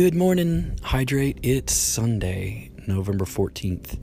[0.00, 1.40] Good morning, Hydrate.
[1.42, 3.98] It's Sunday, November 14th,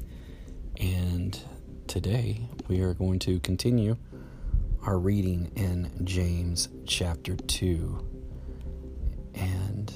[0.78, 1.40] and
[1.88, 3.96] today we are going to continue
[4.86, 8.06] our reading in James chapter 2.
[9.36, 9.94] And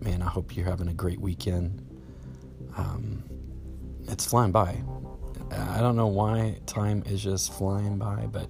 [0.00, 1.86] man, I hope you're having a great weekend.
[2.74, 3.22] Um,
[4.08, 4.82] it's flying by.
[5.50, 8.48] I don't know why time is just flying by, but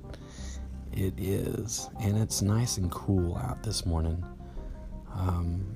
[0.93, 1.89] it is.
[2.01, 4.25] And it's nice and cool out this morning.
[5.13, 5.76] Um,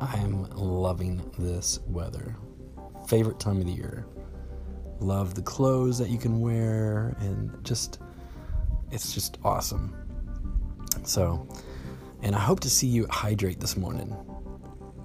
[0.00, 2.36] I'm loving this weather.
[3.08, 4.06] Favorite time of the year.
[5.00, 8.00] Love the clothes that you can wear and just
[8.92, 9.94] it's just awesome.
[11.02, 11.48] So,
[12.22, 14.16] and I hope to see you hydrate this morning.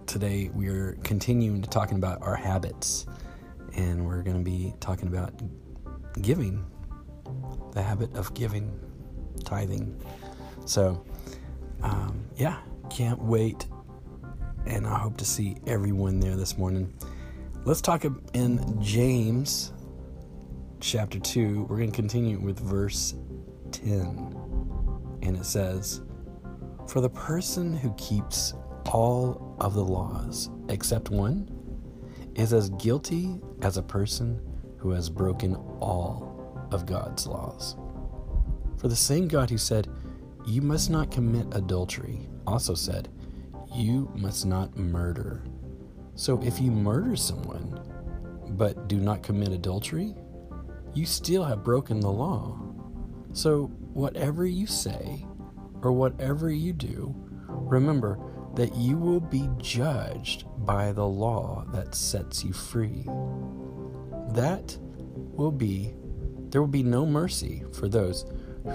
[0.05, 3.07] Today we are continuing to talking about our habits
[3.75, 5.33] and we're going to be talking about
[6.21, 6.63] giving.
[7.71, 8.79] The habit of giving,
[9.43, 9.99] tithing.
[10.65, 11.03] So,
[11.81, 12.59] um, yeah,
[12.91, 13.65] can't wait
[14.65, 16.93] and I hope to see everyone there this morning.
[17.65, 19.73] Let's talk in James
[20.79, 21.63] chapter 2.
[21.69, 23.15] We're going to continue with verse
[23.71, 24.35] 10.
[25.21, 26.01] And it says,
[26.87, 28.53] For the person who keeps
[28.91, 31.49] all of the laws except one
[32.35, 34.41] is as guilty as a person
[34.77, 37.75] who has broken all of God's laws.
[38.77, 39.87] For the same God who said,
[40.45, 43.09] You must not commit adultery, also said,
[43.73, 45.43] you must not murder.
[46.15, 47.79] So if you murder someone,
[48.49, 50.15] but do not commit adultery,
[50.93, 52.59] you still have broken the law.
[53.31, 55.25] So whatever you say
[55.81, 57.15] or whatever you do,
[57.47, 58.19] remember
[58.55, 63.03] that you will be judged by the law that sets you free.
[64.33, 64.77] That
[65.35, 65.93] will be,
[66.49, 68.25] there will be no mercy for those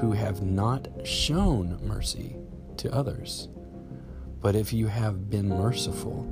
[0.00, 2.36] who have not shown mercy
[2.78, 3.48] to others.
[4.41, 6.22] But if you have been merciful,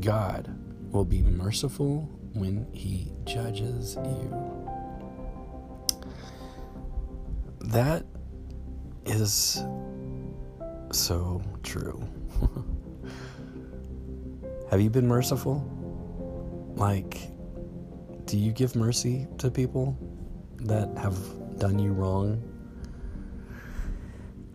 [0.00, 0.54] God
[0.90, 4.74] will be merciful when He judges you.
[7.60, 8.06] That
[9.04, 9.62] is
[10.90, 12.02] so true.
[14.70, 15.74] have you been merciful?
[16.76, 17.28] Like,
[18.24, 19.98] do you give mercy to people
[20.60, 21.18] that have
[21.58, 22.42] done you wrong?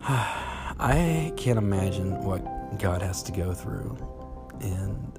[0.00, 2.44] I can't imagine what
[2.78, 3.96] God has to go through
[4.60, 5.18] and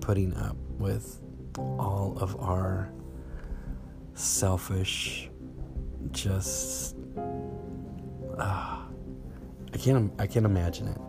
[0.00, 1.20] putting up with
[1.56, 2.90] all of our
[4.14, 5.30] selfish
[6.12, 6.96] just
[8.38, 8.78] uh,
[9.72, 11.00] I can't I can't imagine it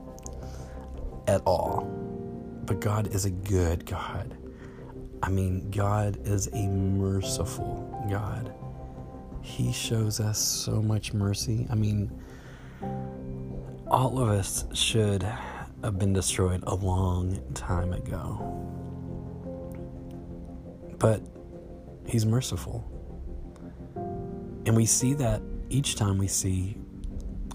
[1.30, 1.84] at all.
[2.66, 4.36] But God is a good God.
[5.22, 8.54] I mean, God is a merciful God.
[9.42, 11.68] He shows us so much mercy.
[11.70, 12.12] I mean,
[13.88, 15.28] all of us should
[15.84, 18.56] have been destroyed a long time ago.
[20.98, 21.22] But
[22.06, 22.84] He's merciful.
[24.66, 26.76] And we see that each time we see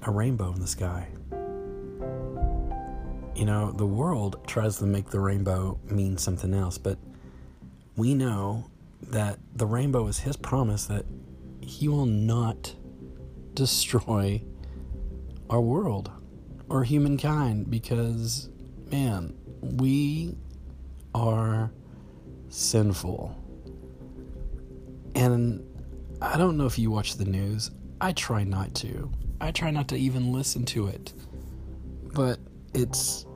[0.05, 1.09] a rainbow in the sky.
[3.35, 6.99] You know, the world tries to make the rainbow mean something else, but
[7.97, 8.71] we know
[9.03, 11.05] that the rainbow is His promise that
[11.61, 12.75] He will not
[13.55, 14.43] destroy
[15.51, 16.11] our world
[16.69, 18.49] or humankind because,
[18.91, 20.37] man, we
[21.15, 21.71] are
[22.49, 23.37] sinful.
[25.15, 25.65] And
[26.21, 27.71] I don't know if you watch the news.
[28.01, 29.11] I try not to.
[29.41, 31.13] I try not to even listen to it.
[32.13, 32.39] But
[32.73, 33.27] it's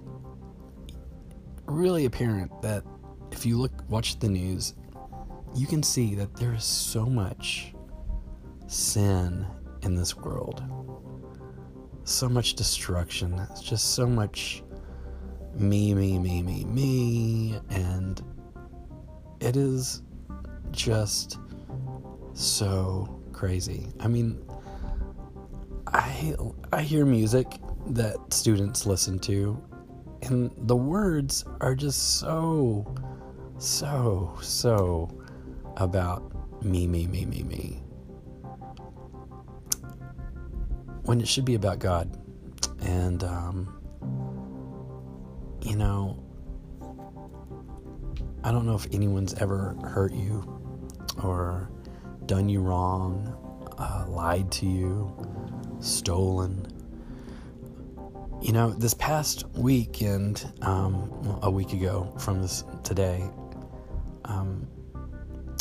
[1.67, 2.85] really apparent that
[3.31, 4.75] if you look watch the news,
[5.55, 7.75] you can see that there is so much
[8.67, 9.47] sin
[9.83, 10.63] in this world
[12.09, 13.39] so much destruction.
[13.51, 14.63] It's just so much
[15.55, 17.59] me, me, me, me, me.
[17.71, 18.23] And
[19.41, 20.03] it is
[20.71, 21.39] just
[22.33, 23.89] so crazy.
[24.01, 24.43] I mean,
[25.87, 26.35] I
[26.73, 27.47] I hear music
[27.89, 29.61] that students listen to
[30.23, 32.95] and the words are just so
[33.59, 35.09] so so
[35.77, 36.23] about
[36.63, 37.83] me me me me me
[41.09, 42.07] when it should be about God.
[42.83, 43.81] And, um,
[45.63, 46.23] you know,
[48.45, 50.61] I don't know if anyone's ever hurt you
[51.23, 51.71] or
[52.27, 53.35] done you wrong,
[53.79, 55.11] uh, lied to you,
[55.81, 56.67] stolen.
[58.43, 63.25] You know, this past weekend, um, a week ago from this today,
[64.27, 64.69] um,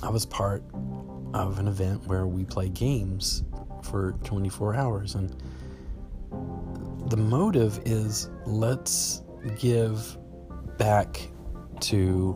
[0.03, 0.61] I was part
[1.33, 3.45] of an event where we play games
[3.83, 5.15] for 24 hours.
[5.15, 5.35] And
[7.09, 9.21] the motive is let's
[9.57, 10.17] give
[10.77, 11.29] back
[11.81, 12.35] to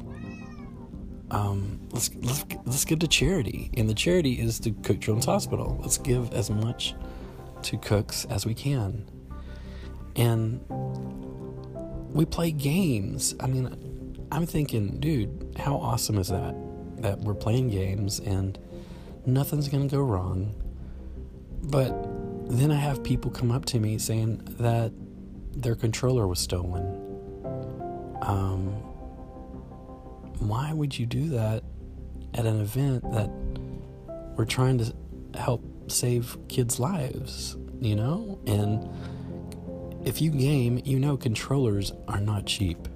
[1.32, 5.78] um, let's, let's let's give to charity, and the charity is to Cook Children's Hospital.
[5.82, 6.94] Let's give as much
[7.64, 9.10] to cooks as we can,
[10.18, 10.60] and
[12.14, 13.34] we play games.
[13.40, 16.56] I mean, I'm thinking, dude, how awesome is that?
[17.02, 18.58] That we're playing games and
[19.26, 20.56] nothing's gonna go wrong.
[21.64, 21.92] But
[22.50, 24.92] then I have people come up to me saying that
[25.56, 26.86] their controller was stolen.
[28.22, 28.68] Um,
[30.40, 31.64] why would you do that
[32.34, 33.30] at an event that
[34.36, 34.94] we're trying to
[35.36, 38.40] help save kids' lives, you know?
[38.48, 38.90] And
[40.06, 42.88] if you game, you know controllers are not cheap.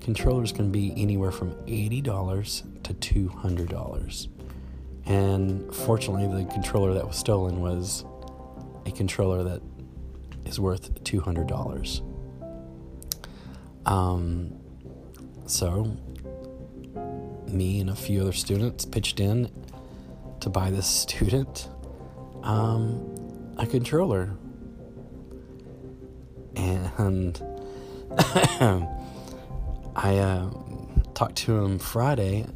[0.00, 4.28] Controllers can be anywhere from $80 to $200.
[5.06, 8.04] And fortunately, the controller that was stolen was
[8.86, 9.60] a controller that
[10.44, 12.02] is worth $200.
[13.86, 14.58] Um,
[15.46, 15.96] so
[17.48, 19.50] me and a few other students pitched in
[20.40, 21.68] to buy this student
[22.42, 24.36] um, a controller.
[26.56, 27.40] And
[29.96, 30.50] I uh,
[31.14, 32.46] talked to him Friday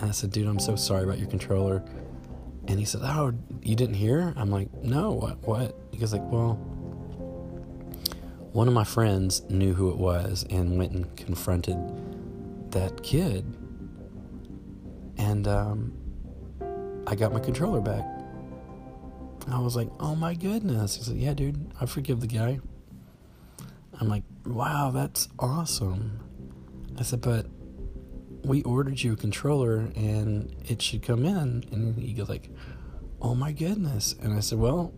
[0.00, 1.84] and I said, dude, I'm so sorry about your controller.
[2.66, 4.32] And he said, oh, you didn't hear?
[4.36, 5.38] I'm like, no, what?
[5.46, 5.76] What?
[5.92, 6.54] He goes like, well,
[8.52, 11.76] one of my friends knew who it was and went and confronted
[12.72, 13.44] that kid
[15.18, 15.92] and um,
[17.06, 18.06] I got my controller back.
[19.50, 20.96] I was like, oh my goodness.
[20.96, 22.60] He said, yeah, dude, I forgive the guy.
[24.00, 26.20] I'm like, wow, that's awesome.
[26.98, 27.46] I said, but
[28.48, 31.64] we ordered you a controller and it should come in.
[31.70, 32.48] And he goes like,
[33.20, 34.14] oh my goodness.
[34.22, 34.92] And I said, well,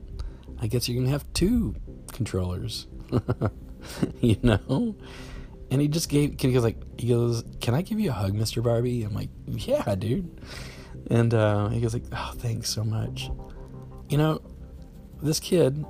[0.60, 1.74] I guess you're going to have two
[2.12, 2.86] controllers.
[4.20, 4.94] you know?
[5.70, 8.34] And he just gave, he goes like, he goes, can I give you a hug,
[8.34, 8.62] Mr.
[8.62, 9.02] Barbie?
[9.02, 10.40] I'm like, yeah, dude.
[11.10, 13.30] And uh, he goes like, oh, thanks so much.
[14.08, 14.40] You know,
[15.22, 15.84] this kid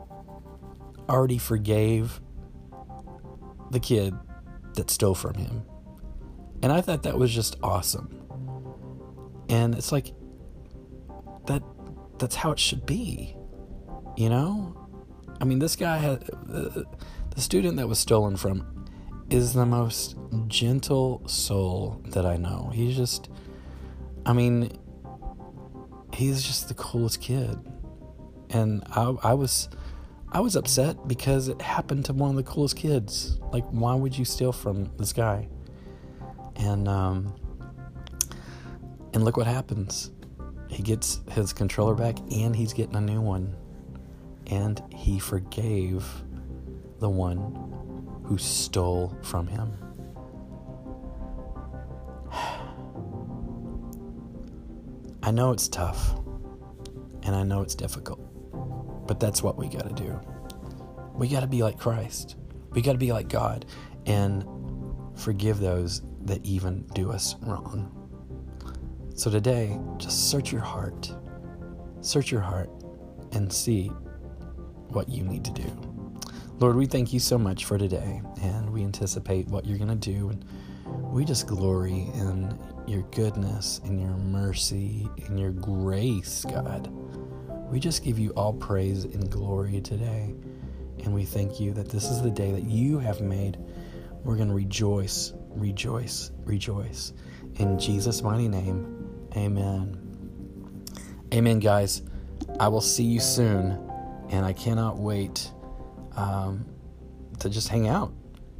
[1.08, 2.20] already forgave
[3.70, 4.14] the kid
[4.74, 5.62] that stole from him.
[6.62, 8.16] And I thought that was just awesome.
[9.48, 10.12] And it's like
[11.46, 11.62] that
[12.18, 13.34] that's how it should be.
[14.16, 14.76] You know?
[15.40, 16.82] I mean, this guy had uh,
[17.34, 18.86] the student that was stolen from
[19.30, 20.16] is the most
[20.48, 22.70] gentle soul that I know.
[22.74, 23.30] He's just,
[24.26, 24.76] I mean,
[26.12, 27.56] he's just the coolest kid.
[28.50, 29.68] And I, I was,
[30.32, 33.38] I was upset because it happened to one of the coolest kids.
[33.52, 35.48] Like, why would you steal from this guy?
[36.60, 37.34] And, um,
[39.12, 40.12] and look what happens.
[40.68, 43.56] He gets his controller back and he's getting a new one.
[44.46, 46.04] And he forgave
[46.98, 49.72] the one who stole from him.
[55.22, 56.14] I know it's tough
[57.22, 58.20] and I know it's difficult,
[59.06, 60.20] but that's what we got to do.
[61.14, 62.36] We got to be like Christ.
[62.70, 63.66] We got to be like God
[64.06, 64.44] and
[65.16, 67.96] forgive those that even do us wrong.
[69.14, 71.12] So today, just search your heart.
[72.00, 72.70] Search your heart
[73.32, 73.88] and see
[74.88, 75.90] what you need to do.
[76.58, 80.12] Lord, we thank you so much for today, and we anticipate what you're going to
[80.12, 80.28] do.
[80.28, 80.44] And
[81.12, 86.90] we just glory in your goodness, in your mercy, in your grace, God.
[87.70, 90.34] We just give you all praise and glory today.
[91.04, 93.58] And we thank you that this is the day that you have made.
[94.24, 97.12] We're going to rejoice, rejoice, rejoice.
[97.56, 100.86] In Jesus' mighty name, amen.
[101.32, 102.02] Amen, guys.
[102.58, 103.78] I will see you soon,
[104.30, 105.50] and I cannot wait
[106.16, 106.66] um,
[107.38, 108.12] to just hang out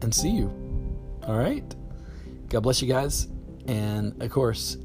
[0.02, 0.48] and see you.
[1.26, 1.74] All right?
[2.48, 3.28] God bless you guys.
[3.66, 4.76] And of course,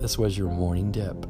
[0.00, 1.26] this was your morning dip.